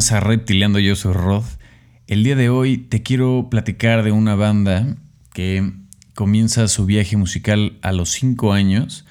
[0.00, 1.44] más a Reptileando, yo soy Rod.
[2.06, 4.96] El día de hoy te quiero platicar de una banda
[5.34, 5.74] que
[6.14, 9.04] comienza su viaje musical a los 5 años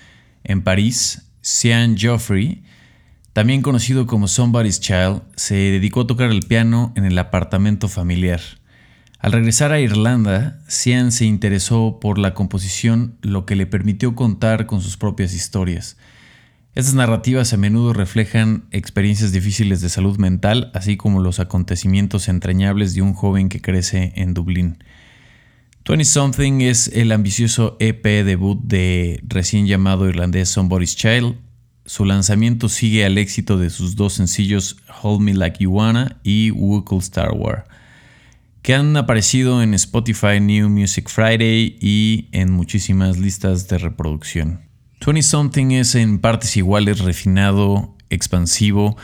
[0.44, 1.30] en París.
[1.42, 2.64] Sean Joffrey,
[3.34, 8.42] también conocido como Somebody's Child, se dedicó a tocar el piano en el apartamento familiar.
[9.20, 14.66] Al regresar a Irlanda, Sean se interesó por la composición, lo que le permitió contar
[14.66, 15.98] con sus propias historias.
[16.76, 22.94] Estas narrativas a menudo reflejan experiencias difíciles de salud mental, así como los acontecimientos entrañables
[22.94, 24.78] de un joven que crece en Dublín.
[25.82, 31.38] Twenty Something es el ambicioso EP debut de recién llamado irlandés Somebody's Child.
[31.86, 36.52] Su lanzamiento sigue al éxito de sus dos sencillos Hold Me Like You Wanna y
[36.52, 37.66] Wookle Star War,
[38.62, 44.69] que han aparecido en Spotify New Music Friday y en muchísimas listas de reproducción.
[45.06, 48.98] 20 Something es en partes iguales refinado, expansivo,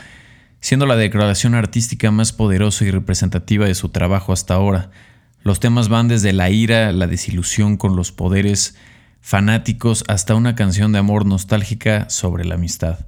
[0.60, 4.90] siendo la declaración artística más poderosa y representativa de su trabajo hasta ahora.
[5.42, 8.76] Los temas van desde la ira, la desilusión con los poderes
[9.22, 13.06] fanáticos hasta una canción de amor nostálgica sobre la amistad.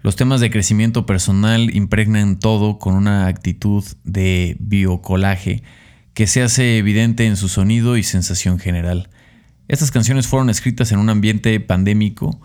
[0.00, 5.64] Los temas de crecimiento personal impregnan todo con una actitud de biocolaje
[6.14, 9.10] que se hace evidente en su sonido y sensación general.
[9.68, 12.40] Estas canciones fueron escritas en un ambiente pandémico,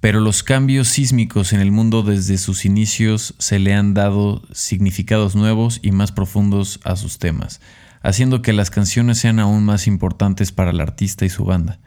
[0.00, 5.36] pero los cambios sísmicos en el mundo desde sus inicios se le han dado significados
[5.36, 7.60] nuevos y más profundos a sus temas,
[8.00, 11.78] haciendo que las canciones sean aún más importantes para el artista y su banda.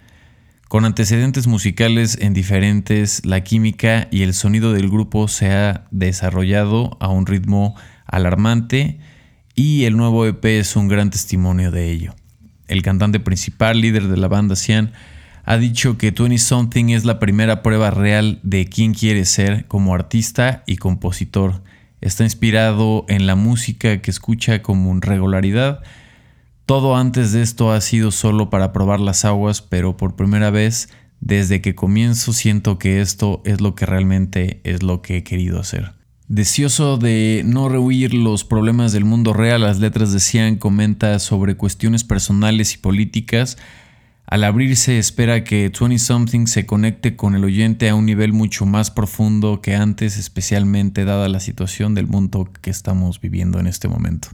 [0.68, 6.96] Con antecedentes musicales en diferentes, la química y el sonido del grupo se ha desarrollado
[7.00, 9.00] a un ritmo alarmante
[9.56, 12.14] y el nuevo EP es un gran testimonio de ello
[12.68, 14.94] el cantante principal, líder de la banda Cian,
[15.44, 19.94] ha dicho que 20 Something es la primera prueba real de quién quiere ser como
[19.94, 21.62] artista y compositor.
[22.02, 25.82] Está inspirado en la música que escucha como regularidad.
[26.66, 30.90] Todo antes de esto ha sido solo para probar las aguas, pero por primera vez
[31.20, 35.60] desde que comienzo siento que esto es lo que realmente es lo que he querido
[35.60, 35.94] hacer.
[36.28, 42.04] Deseoso de no rehuir los problemas del mundo real, las letras decían comenta sobre cuestiones
[42.04, 43.58] personales y políticas.
[44.26, 48.66] Al abrirse espera que 20 Something se conecte con el oyente a un nivel mucho
[48.66, 53.88] más profundo que antes, especialmente dada la situación del mundo que estamos viviendo en este
[53.88, 54.30] momento.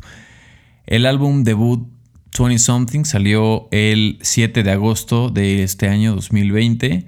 [0.85, 1.89] El álbum debut
[2.37, 7.05] 20 Something salió el 7 de agosto de este año 2020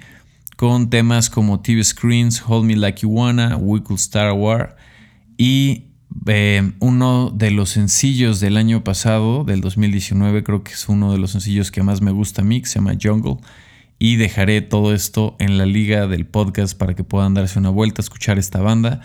[0.64, 4.78] con temas como TV Screens, Hold Me Like You Wanna, We Could Star War
[5.38, 5.88] y
[6.26, 11.18] eh, uno de los sencillos del año pasado, del 2019, creo que es uno de
[11.18, 13.40] los sencillos que más me gusta a mí, que se llama Jungle.
[14.00, 18.02] Y dejaré todo esto en la liga del podcast para que puedan darse una vuelta
[18.02, 19.02] a escuchar esta banda,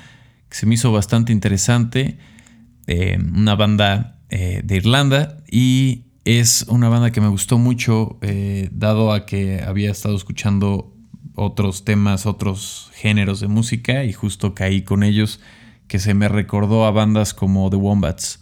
[0.48, 2.18] que se me hizo bastante interesante.
[2.86, 8.20] Eh, una banda eh, de Irlanda y es una banda que me gustó mucho,
[8.70, 10.94] dado a que había estado escuchando
[11.38, 15.40] otros temas, otros géneros de música y justo caí con ellos
[15.86, 18.40] que se me recordó a bandas como The Wombats.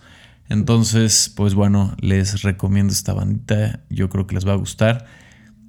[0.48, 5.06] Entonces, pues bueno, les recomiendo esta bandita, yo creo que les va a gustar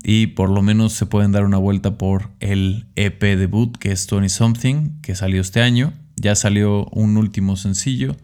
[0.04, 4.08] y por lo menos se pueden dar una vuelta por el EP debut que es
[4.10, 5.94] 20 Something, que salió este año.
[6.16, 8.16] Ya salió un último sencillo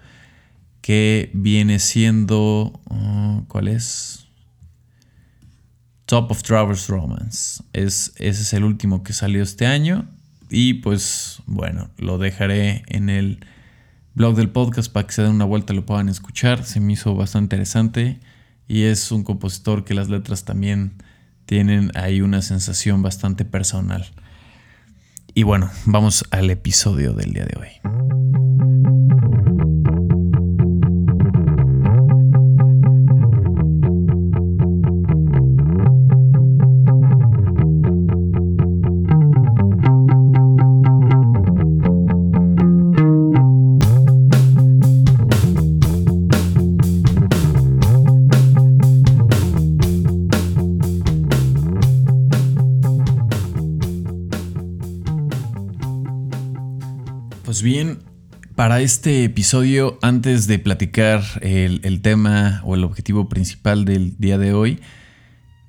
[0.82, 2.80] que viene siendo...
[2.90, 4.23] Uh, ¿Cuál es?
[6.14, 7.64] Top of Traverse Romance.
[7.74, 10.08] Es, ese es el último que salió este año.
[10.48, 13.44] Y pues bueno, lo dejaré en el
[14.14, 16.66] blog del podcast para que se den una vuelta y lo puedan escuchar.
[16.66, 18.20] Se me hizo bastante interesante.
[18.68, 21.02] Y es un compositor que las letras también
[21.48, 24.06] tienen ahí una sensación bastante personal.
[25.34, 28.03] Y bueno, vamos al episodio del día de hoy.
[57.44, 58.00] Pues bien,
[58.56, 64.54] para este episodio, antes de platicar el, tema o el objetivo principal del día de
[64.54, 64.80] hoy,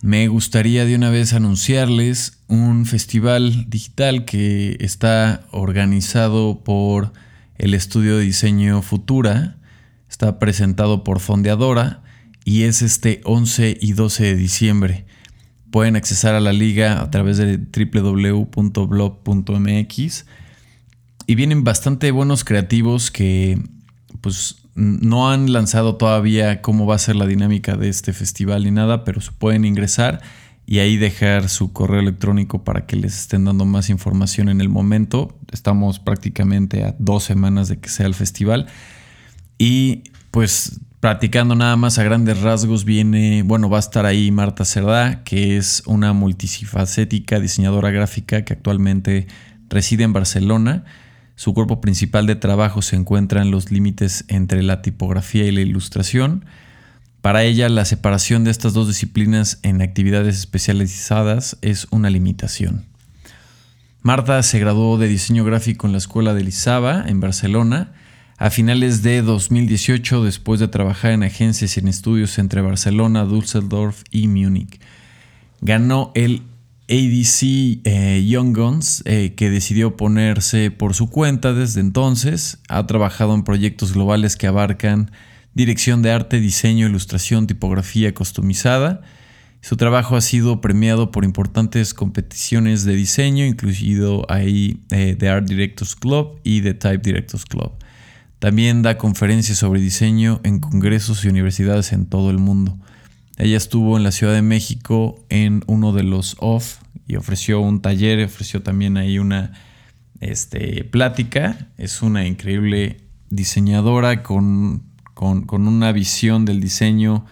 [0.01, 7.13] me gustaría de una vez anunciarles un festival digital que está organizado por
[7.59, 9.57] el estudio de diseño Futura,
[10.09, 12.05] está presentado por Fondeadora
[12.45, 15.07] y es este 11 y 12 de diciembre.
[15.73, 18.55] Pueden accesar a la liga a través de www.blog.mx
[21.27, 23.59] y vienen bastante buenos creativos que
[24.21, 28.73] pues No han lanzado todavía cómo va a ser la dinámica de este festival ni
[28.73, 30.21] nada, pero se pueden ingresar
[30.67, 34.69] y ahí dejar su correo electrónico para que les estén dando más información en el
[34.69, 35.39] momento.
[35.53, 38.67] Estamos prácticamente a dos semanas de que sea el festival.
[39.59, 44.65] Y pues platicando nada más a grandes rasgos viene, bueno, va a estar ahí Marta
[44.65, 49.27] Cerdá, que es una multifacética diseñadora gráfica que actualmente
[49.69, 50.85] reside en Barcelona.
[51.37, 55.63] Su cuerpo principal de trabajo se encuentra en los límites entre la tipografía y la
[55.63, 56.45] ilustración.
[57.21, 62.87] Para ella, la separación de estas dos disciplinas en actividades especializadas es una limitación.
[64.03, 67.93] Marta se graduó de diseño gráfico en la Escuela de Lizaba, en Barcelona,
[68.37, 74.03] a finales de 2018 después de trabajar en agencias y en estudios entre Barcelona, Düsseldorf
[74.11, 74.81] y Múnich.
[75.61, 76.43] Ganó el
[76.89, 82.59] ADC eh, Young Guns, eh, que decidió ponerse por su cuenta desde entonces.
[82.69, 85.11] Ha trabajado en proyectos globales que abarcan
[85.55, 89.01] dirección de arte, diseño, ilustración, tipografía customizada.
[89.63, 95.49] Su trabajo ha sido premiado por importantes competiciones de diseño, incluido ahí eh, The Art
[95.49, 97.73] Directors Club y The Type Directors Club.
[98.41, 102.77] También da conferencias sobre diseño en congresos y universidades en todo el mundo.
[103.37, 107.83] Ella estuvo en la Ciudad de México en uno de los OFF y ofreció un
[107.83, 109.53] taller, ofreció también ahí una
[110.21, 111.69] este, plática.
[111.77, 112.99] Es una increíble
[113.31, 117.25] diseñadora con con, una visión del diseño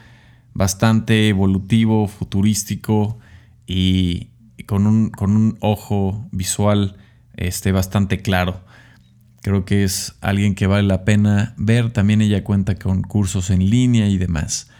[0.55, 3.19] bastante evolutivo, futurístico
[3.67, 4.31] y,
[4.67, 6.97] con, un, ojo visual
[7.37, 8.65] este, bastante claro.
[9.43, 11.93] Creo que es alguien que vale la pena ver.
[11.93, 14.71] También ella cuenta con cursos en línea y demás.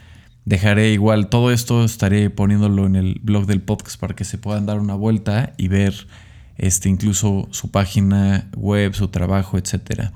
[0.45, 4.65] Dejaré igual todo esto, estaré poniéndolo en el blog del podcast para que se puedan
[4.65, 6.07] dar una vuelta y ver
[6.57, 10.13] este, incluso su página web, su trabajo, etcétera.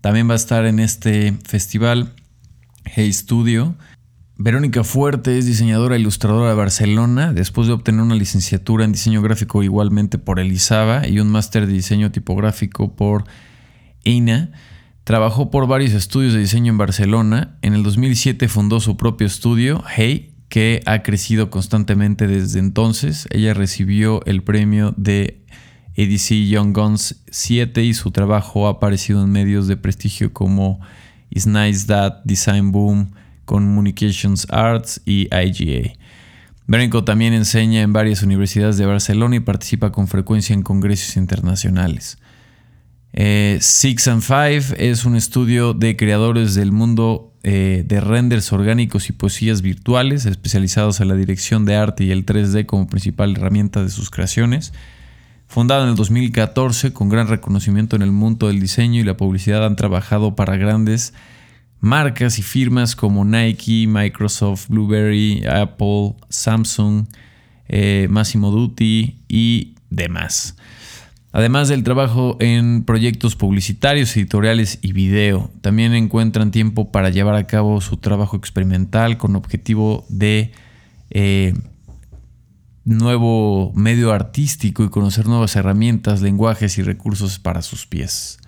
[0.00, 2.14] También va a estar en este festival
[2.84, 3.74] Hey Studio.
[4.36, 7.32] Verónica Fuerte es diseñadora e ilustradora de Barcelona.
[7.32, 11.72] Después de obtener una licenciatura en diseño gráfico igualmente por Elisaba y un máster de
[11.72, 13.24] diseño tipográfico por
[14.04, 14.52] EINA,
[15.08, 17.56] trabajó por varios estudios de diseño en Barcelona.
[17.62, 23.26] En el 2007 fundó su propio estudio, Hey, que ha crecido constantemente desde entonces.
[23.30, 25.46] Ella recibió el premio de
[25.96, 30.78] ADC Young Guns 7 y su trabajo ha aparecido en medios de prestigio como
[31.30, 33.12] Is Nice That, Design Boom,
[33.46, 35.94] Communications Arts y IGA.
[36.66, 42.18] Berenco también enseña en varias universidades de Barcelona y participa con frecuencia en congresos internacionales.
[43.20, 49.08] Eh, Six and Five es un estudio de creadores del mundo eh, de renders orgánicos
[49.08, 53.82] y poesías virtuales, especializados en la dirección de arte y el 3D como principal herramienta
[53.82, 54.72] de sus creaciones.
[55.48, 59.66] Fundado en el 2014 con gran reconocimiento en el mundo del diseño y la publicidad,
[59.66, 61.12] han trabajado para grandes
[61.80, 67.06] marcas y firmas como Nike, Microsoft, Blueberry, Apple, Samsung,
[67.66, 70.54] eh, Massimo Dutti y demás.
[71.30, 77.46] Además del trabajo en proyectos publicitarios, editoriales y video, también encuentran tiempo para llevar a
[77.46, 80.52] cabo su trabajo experimental con objetivo de
[81.10, 81.52] eh,
[82.84, 88.38] nuevo medio artístico y conocer nuevas herramientas, lenguajes y recursos para sus pies.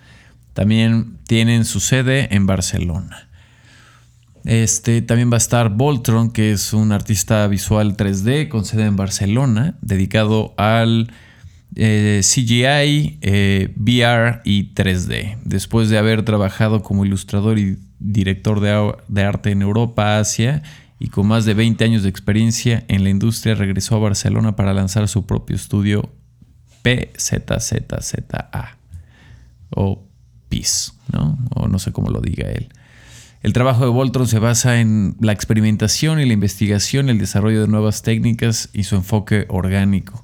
[0.53, 3.29] También tienen su sede en Barcelona.
[4.43, 8.95] Este también va a estar Voltron, que es un artista visual 3D con sede en
[8.95, 11.11] Barcelona, dedicado al
[11.75, 15.37] eh, CGI, eh, VR y 3D.
[15.43, 20.63] Después de haber trabajado como ilustrador y director de, de arte en Europa, Asia
[20.99, 24.73] y con más de 20 años de experiencia en la industria regresó a Barcelona para
[24.73, 26.11] lanzar su propio estudio
[26.83, 28.77] PZZZA
[29.71, 30.03] o
[30.49, 31.39] PIS, ¿no?
[31.55, 32.69] O no sé cómo lo diga él.
[33.41, 37.67] El trabajo de Voltron se basa en la experimentación y la investigación, el desarrollo de
[37.67, 40.23] nuevas técnicas y su enfoque orgánico.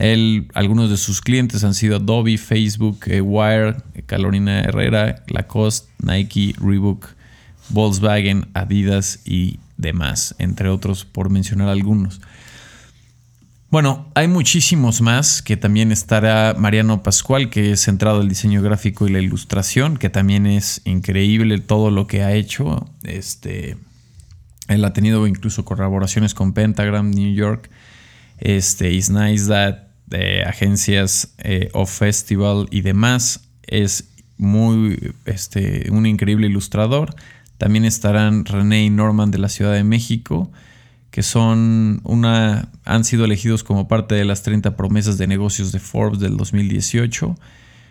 [0.00, 3.76] Él, algunos de sus clientes han sido Adobe, Facebook, eh, Wire,
[4.06, 7.06] Carolina Herrera, Lacoste, Nike, Reebok,
[7.68, 12.22] Volkswagen, Adidas y demás, entre otros, por mencionar algunos.
[13.70, 18.62] Bueno, hay muchísimos más, que también estará Mariano Pascual, que es centrado en el diseño
[18.62, 22.90] gráfico y la ilustración, que también es increíble todo lo que ha hecho.
[23.02, 23.76] Este,
[24.66, 27.70] él ha tenido incluso colaboraciones con Pentagram, New York,
[28.38, 33.48] este, Is Nice That, de agencias eh, of Festival y demás.
[33.62, 37.14] Es muy, este, un increíble ilustrador.
[37.56, 40.50] También estarán René y Norman de la Ciudad de México,
[41.10, 45.78] que son una, han sido elegidos como parte de las 30 promesas de negocios de
[45.78, 47.36] Forbes del 2018.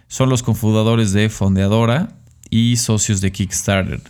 [0.07, 2.15] Son los cofundadores de Fondeadora
[2.49, 4.01] y socios de Kickstarter.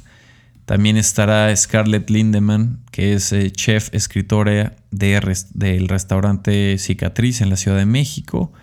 [0.69, 7.75] También estará Scarlett Lindemann, que es eh, chef escritora del restaurante Cicatriz en la Ciudad
[7.75, 8.53] de México.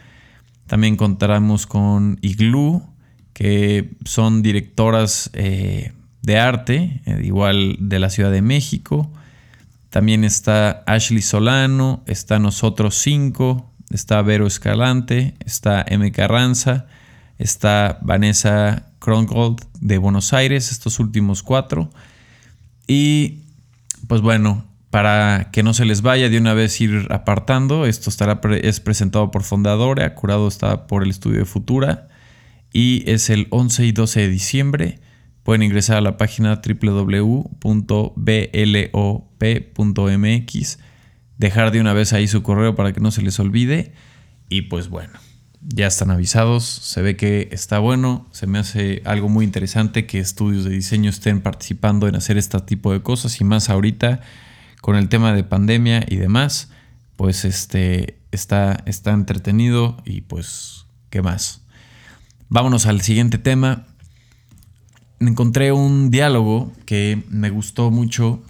[0.69, 2.89] También contaremos con Igloo,
[3.33, 9.11] que son directoras eh, de arte, eh, igual de la Ciudad de México.
[9.91, 16.13] También está Ashley Solano, está Nosotros Cinco, está Vero Escalante, está M.
[16.13, 16.87] Carranza,
[17.37, 21.91] está Vanessa Krongold de Buenos Aires, estos últimos cuatro.
[22.87, 23.43] Y
[24.07, 28.41] pues bueno, para que no se les vaya de una vez ir apartando, esto estará
[28.63, 32.09] es presentado por Fundadora, curado está por el estudio de Futura
[32.73, 35.01] y es el 11 y 12 de diciembre.
[35.43, 37.59] Pueden ingresar a la página www.blop.mx,
[41.39, 43.93] dejar de una vez ahí su correo para que no se les olvide
[44.49, 45.19] y pues bueno,
[45.69, 50.21] ya están avisados, se ve que está bueno, se me hace algo muy interesante que
[50.21, 54.21] estudios de diseño estén participando en hacer este tipo de cosas y más ahorita
[54.81, 56.71] con el tema de pandemia y demás,
[57.17, 61.63] pues este está, está entretenido y pues, ¿qué más?
[62.49, 63.87] Vámonos al siguiente tema.
[65.19, 68.41] Encontré un diálogo que me gustó mucho,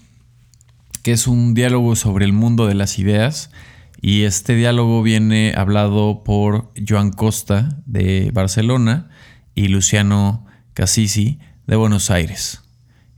[1.02, 3.50] que es un diálogo sobre el mundo de las ideas
[4.00, 9.08] y este diálogo viene hablado por Joan Costa de Barcelona
[9.54, 12.62] y Luciano Casisi de Buenos Aires.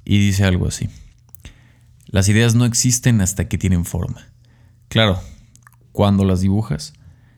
[0.04, 0.88] Y dice algo así.
[2.06, 4.28] Las ideas no existen hasta que tienen forma.
[4.88, 5.20] Claro,
[5.92, 6.94] ¿cuándo las dibujas?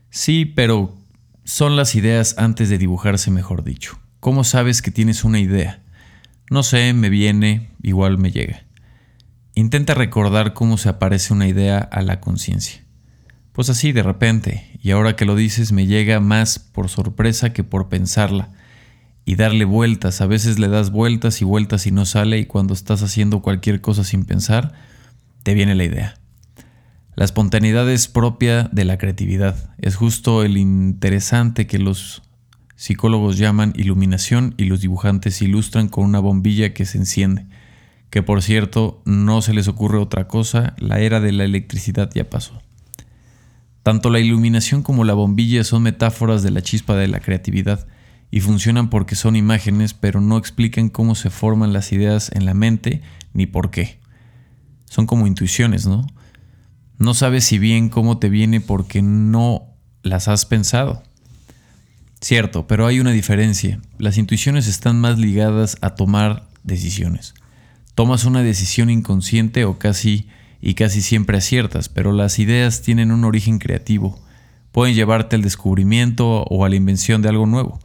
[0.09, 0.95] Sí, pero
[1.43, 3.99] son las ideas antes de dibujarse, mejor dicho.
[4.21, 5.83] ¿Cómo sabes que tienes una idea?
[6.49, 8.63] No sé, me viene, igual me llega.
[9.55, 12.83] Intenta recordar cómo se aparece una idea a la conciencia.
[13.53, 17.63] Pues así de repente, y ahora que lo dices me llega más por sorpresa que
[17.63, 18.49] por pensarla.
[19.25, 22.73] Y darle vueltas, a veces le das vueltas y vueltas y no sale y cuando
[22.73, 24.73] estás haciendo cualquier cosa sin pensar,
[25.43, 26.15] te viene la idea.
[27.15, 32.23] La espontaneidad es propia de la creatividad, es justo el interesante que los
[32.77, 37.45] psicólogos llaman iluminación y los dibujantes ilustran con una bombilla que se enciende,
[38.09, 42.29] que por cierto no se les ocurre otra cosa, la era de la electricidad ya
[42.29, 42.61] pasó.
[43.83, 47.87] Tanto la iluminación como la bombilla son metáforas de la chispa de la creatividad
[48.29, 52.53] y funcionan porque son imágenes, pero no explican cómo se forman las ideas en la
[52.53, 53.01] mente
[53.33, 53.99] ni por qué.
[54.85, 56.05] Son como intuiciones, ¿no?
[56.97, 59.67] No sabes si bien cómo te viene porque no
[60.03, 61.03] las has pensado.
[62.21, 63.79] Cierto, pero hay una diferencia.
[63.97, 67.33] Las intuiciones están más ligadas a tomar decisiones.
[67.95, 70.27] Tomas una decisión inconsciente o casi
[70.61, 74.19] y casi siempre aciertas, pero las ideas tienen un origen creativo.
[74.71, 77.79] Pueden llevarte al descubrimiento o a la invención de algo nuevo.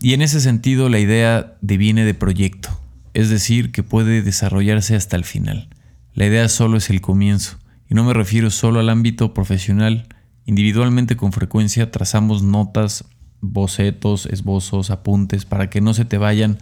[0.00, 2.70] Y en ese sentido la idea deviene de proyecto,
[3.12, 5.68] es decir, que puede desarrollarse hasta el final.
[6.14, 10.06] La idea solo es el comienzo, y no me refiero solo al ámbito profesional.
[10.46, 13.04] Individualmente con frecuencia trazamos notas,
[13.40, 16.58] bocetos, esbozos, apuntes para que no se te vayan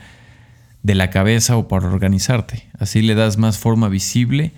[0.83, 2.69] de la cabeza o para organizarte.
[2.79, 4.53] Así le das más forma visible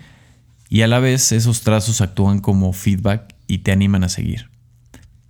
[0.71, 4.49] y a la vez esos trazos actúan como feedback y te animan a seguir.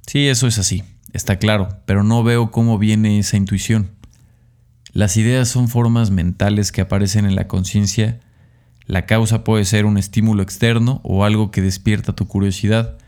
[0.05, 0.83] Sí, eso es así,
[1.13, 3.89] está claro, pero no veo cómo viene esa intuición.
[4.93, 8.19] Las ideas son formas mentales que aparecen en la conciencia.
[8.85, 12.99] La causa puede ser un estímulo externo o algo que despierta tu curiosidad.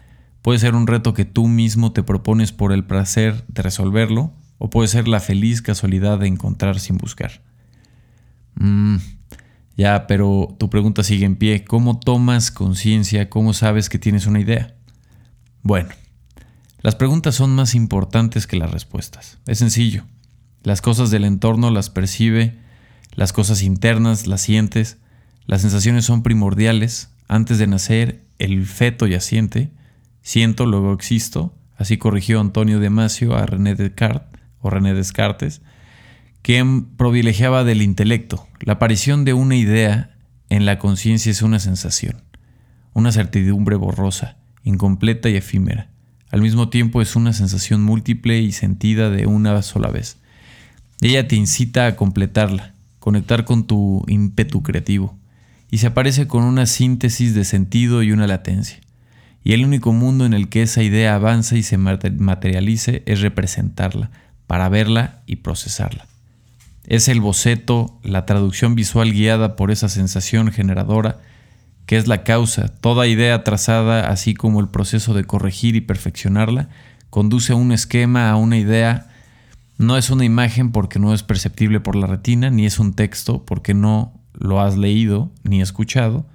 [0.41, 4.71] Puede ser un reto que tú mismo te propones por el placer de resolverlo o
[4.71, 7.43] puede ser la feliz casualidad de encontrar sin buscar.
[8.55, 8.95] Mm,
[9.75, 11.65] ya, pero tu pregunta sigue en pie.
[11.65, 13.29] ¿Cómo tomas conciencia?
[13.29, 14.75] ¿Cómo sabes que tienes una idea?
[15.63, 15.89] Bueno,
[16.81, 19.39] las preguntas son más importantes que las respuestas.
[19.47, 20.05] Es sencillo.
[20.61, 22.59] Las cosas del entorno las percibe,
[23.15, 24.97] las cosas internas las sientes,
[25.45, 27.09] las sensaciones son primordiales.
[27.27, 29.71] Antes de nacer, el feto ya siente.
[30.21, 31.53] Siento, luego existo.
[31.77, 35.61] Así corrigió Antonio Damasio a Descartes, o René Descartes
[36.43, 38.47] quien privilegiaba del intelecto.
[38.59, 40.17] La aparición de una idea
[40.49, 42.21] en la conciencia es una sensación,
[42.93, 45.89] una certidumbre borrosa, incompleta y efímera.
[46.31, 50.17] Al mismo tiempo es una sensación múltiple y sentida de una sola vez.
[50.99, 55.17] Ella te incita a completarla, conectar con tu ímpetu creativo,
[55.71, 58.81] y se aparece con una síntesis de sentido y una latencia.
[59.45, 64.11] Y el único mundo en el que esa idea avanza y se materialice es representarla,
[64.45, 66.05] para verla y procesarla.
[66.85, 71.19] Es el boceto, la traducción visual guiada por esa sensación generadora,
[71.85, 72.67] que es la causa.
[72.67, 76.69] Toda idea trazada, así como el proceso de corregir y perfeccionarla,
[77.09, 79.07] conduce a un esquema, a una idea.
[79.77, 83.45] No es una imagen porque no es perceptible por la retina, ni es un texto
[83.45, 86.25] porque no lo has leído ni escuchado,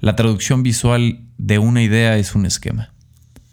[0.00, 2.92] la traducción visual de una idea es un esquema.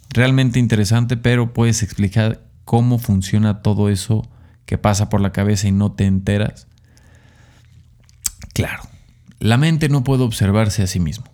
[0.10, 4.28] Realmente interesante, pero puedes explicar cómo funciona todo eso
[4.70, 6.68] que pasa por la cabeza y no te enteras.
[8.54, 8.84] Claro,
[9.40, 11.26] la mente no puede observarse a sí mismo,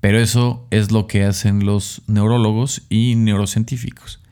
[0.00, 4.22] pero eso es lo que hacen los neurólogos y neurocientíficos.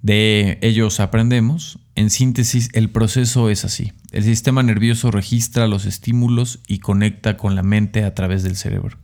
[0.00, 1.78] De ellos aprendemos.
[1.94, 3.92] En síntesis, el proceso es así.
[4.12, 8.96] El sistema nervioso registra los estímulos y conecta con la mente a través del cerebro,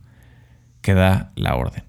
[0.81, 1.83] que da la orden.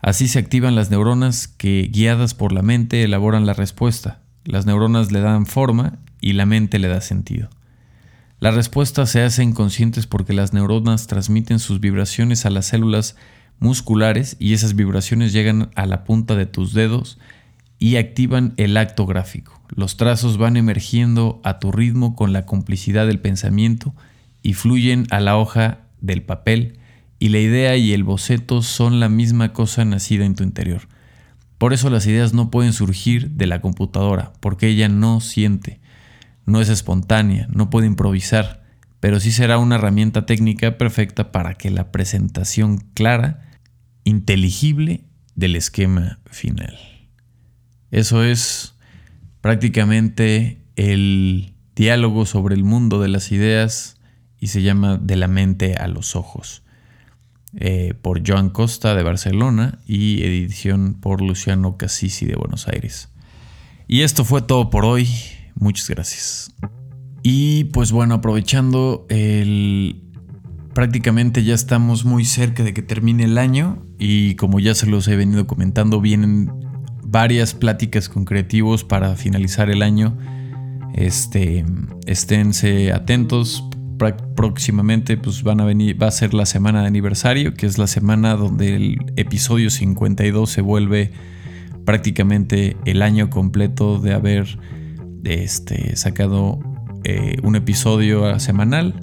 [0.00, 4.22] Así se activan las neuronas que, guiadas por la mente, elaboran la respuesta.
[4.44, 7.50] Las neuronas le dan forma y la mente le da sentido.
[8.40, 13.14] Las respuestas se hacen conscientes porque las neuronas transmiten sus vibraciones a las células
[13.58, 17.18] musculares y esas vibraciones llegan a la punta de tus dedos
[17.78, 19.60] y activan el acto gráfico.
[19.68, 23.94] Los trazos van emergiendo a tu ritmo con la complicidad del pensamiento
[24.42, 26.78] y fluyen a la hoja del papel
[27.18, 30.88] y la idea y el boceto son la misma cosa nacida en tu interior.
[31.58, 35.80] Por eso las ideas no pueden surgir de la computadora, porque ella no siente,
[36.46, 38.64] no es espontánea, no puede improvisar,
[39.00, 43.50] pero sí será una herramienta técnica perfecta para que la presentación clara,
[44.04, 46.78] inteligible del esquema final.
[47.90, 48.74] Eso es
[49.40, 53.96] prácticamente el diálogo sobre el mundo de las ideas
[54.38, 56.62] y se llama De la mente a los ojos.
[57.56, 63.10] Eh, por Joan Costa de Barcelona y edición por Luciano Casisi de Buenos Aires.
[63.86, 65.08] Y esto fue todo por hoy.
[65.54, 66.54] Muchas gracias.
[67.22, 70.00] Y pues bueno, aprovechando el...
[70.74, 75.06] Prácticamente ya estamos muy cerca de que termine el año y como ya se los
[75.06, 76.50] he venido comentando, vienen
[77.04, 80.18] varias pláticas con creativos para finalizar el año.
[80.94, 81.64] Este,
[82.06, 83.64] esténse atentos.
[84.34, 87.86] Próximamente pues van a venir, va a ser la semana de aniversario, que es la
[87.86, 91.12] semana donde el episodio 52 se vuelve
[91.84, 94.58] prácticamente el año completo de haber
[95.24, 96.58] este, sacado
[97.04, 98.94] eh, un episodio semanal.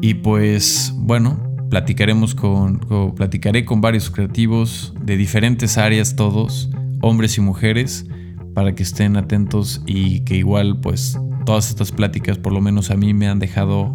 [0.00, 2.80] Y pues bueno, platicaremos con,
[3.16, 6.70] platicaré con varios creativos de diferentes áreas todos
[7.02, 8.06] hombres y mujeres,
[8.54, 12.96] para que estén atentos y que igual pues todas estas pláticas por lo menos a
[12.96, 13.94] mí me han dejado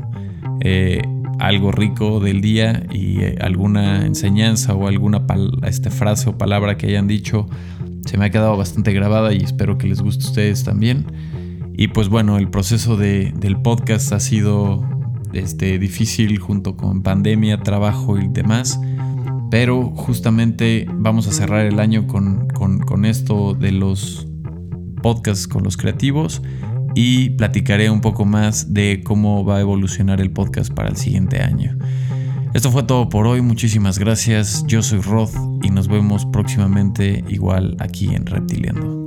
[0.62, 1.02] eh,
[1.40, 5.26] algo rico del día y eh, alguna enseñanza o alguna
[5.64, 7.48] este, frase o palabra que hayan dicho
[8.06, 11.06] se me ha quedado bastante grabada y espero que les guste a ustedes también.
[11.78, 14.84] Y pues bueno, el proceso del podcast ha sido
[15.34, 18.80] este, difícil junto con pandemia, trabajo y demás
[19.50, 24.28] pero justamente vamos a cerrar el año con, esto de los
[25.02, 26.42] podcasts con los creativos
[26.96, 31.42] y platicaré un poco más de cómo va a evolucionar el podcast para el siguiente
[31.42, 31.78] año.
[32.56, 34.64] Esto fue todo por hoy, muchísimas gracias.
[34.66, 35.30] Yo soy Rod
[35.62, 39.05] y nos vemos próximamente igual aquí en Reptiliando.